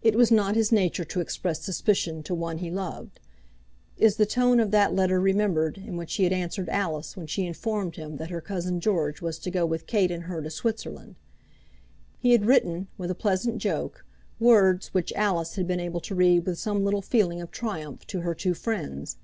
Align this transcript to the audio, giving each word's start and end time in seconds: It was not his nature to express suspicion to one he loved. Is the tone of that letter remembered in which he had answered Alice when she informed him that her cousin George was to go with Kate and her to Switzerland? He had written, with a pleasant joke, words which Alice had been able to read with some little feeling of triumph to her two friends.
It 0.00 0.14
was 0.14 0.30
not 0.30 0.54
his 0.54 0.70
nature 0.70 1.04
to 1.04 1.20
express 1.20 1.60
suspicion 1.60 2.22
to 2.22 2.36
one 2.36 2.58
he 2.58 2.70
loved. 2.70 3.18
Is 3.96 4.14
the 4.14 4.24
tone 4.24 4.60
of 4.60 4.70
that 4.70 4.94
letter 4.94 5.18
remembered 5.18 5.76
in 5.76 5.96
which 5.96 6.14
he 6.14 6.22
had 6.22 6.32
answered 6.32 6.68
Alice 6.68 7.16
when 7.16 7.26
she 7.26 7.46
informed 7.48 7.96
him 7.96 8.16
that 8.18 8.30
her 8.30 8.40
cousin 8.40 8.78
George 8.78 9.20
was 9.20 9.40
to 9.40 9.50
go 9.50 9.66
with 9.66 9.88
Kate 9.88 10.12
and 10.12 10.22
her 10.26 10.40
to 10.40 10.50
Switzerland? 10.50 11.16
He 12.20 12.30
had 12.30 12.46
written, 12.46 12.86
with 12.96 13.10
a 13.10 13.16
pleasant 13.16 13.58
joke, 13.58 14.04
words 14.38 14.94
which 14.94 15.12
Alice 15.14 15.56
had 15.56 15.66
been 15.66 15.80
able 15.80 15.98
to 15.98 16.14
read 16.14 16.46
with 16.46 16.56
some 16.60 16.84
little 16.84 17.02
feeling 17.02 17.40
of 17.40 17.50
triumph 17.50 18.06
to 18.06 18.20
her 18.20 18.36
two 18.36 18.54
friends. 18.54 19.16